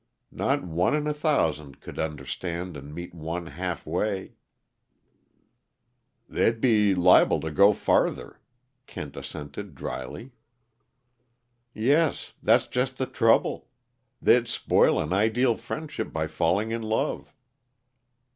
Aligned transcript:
Not 0.31 0.63
one 0.63 0.95
in 0.95 1.05
a 1.05 1.13
thousand 1.13 1.79
could 1.79 1.99
understand 1.99 2.75
and 2.75 2.91
meet 2.91 3.13
one 3.13 3.45
half 3.45 3.85
way" 3.85 4.33
"They'd 6.27 6.59
be 6.59 6.95
liable 6.95 7.39
to 7.41 7.51
go 7.51 7.71
farther," 7.71 8.39
Kent 8.87 9.15
assented 9.15 9.75
dryly. 9.75 10.31
"Yes. 11.75 12.33
That's 12.41 12.65
just 12.65 12.97
the 12.97 13.05
trouble. 13.05 13.67
They'd 14.19 14.47
spoil 14.47 14.99
an 14.99 15.13
ideal 15.13 15.55
friendship 15.55 16.11
by 16.11 16.25
falling 16.25 16.71
in 16.71 16.81
love." 16.81 17.35